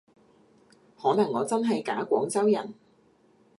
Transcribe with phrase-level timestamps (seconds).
[0.99, 2.73] 可能我真係假廣州人